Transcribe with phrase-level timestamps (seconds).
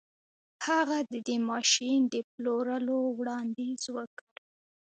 [0.65, 4.29] هغه د دې ماشين د پلورلو وړانديز وکړ.